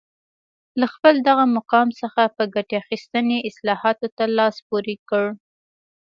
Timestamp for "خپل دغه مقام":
0.93-1.87